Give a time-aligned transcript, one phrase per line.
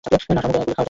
[0.05, 0.77] না, শামুক গুলো খাওয়ার জন্য না।